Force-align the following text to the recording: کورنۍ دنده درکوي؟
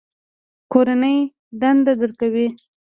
کورنۍ 0.71 1.17
دنده 1.61 1.91
درکوي؟ 2.01 2.47